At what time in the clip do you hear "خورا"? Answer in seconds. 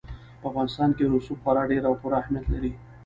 1.43-1.63